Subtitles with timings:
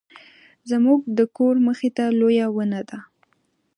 [0.69, 2.99] زموږ د کور مخې ته لویه ونه ده